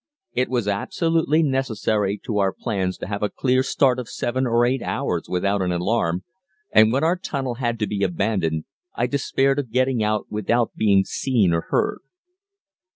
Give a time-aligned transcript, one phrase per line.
[0.33, 4.65] It was absolutely necessary to our plans to have a clear start of seven or
[4.65, 6.23] eight hours without an alarm,
[6.71, 11.03] and when our tunnel had to be abandoned I despaired of getting out without being
[11.05, 11.99] seen or heard.